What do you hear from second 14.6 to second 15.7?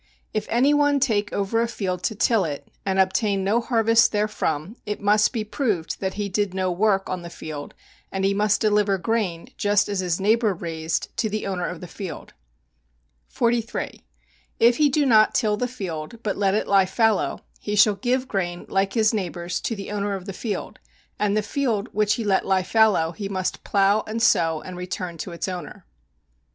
he do not till the